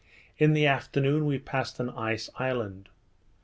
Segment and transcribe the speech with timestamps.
[0.39, 2.89] In the afternoon, we passed an ice island.